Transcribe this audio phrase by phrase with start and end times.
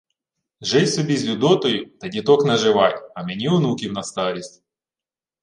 [0.61, 4.63] —Жий собі з Людотою та діток наживай, а мені онуків на старість.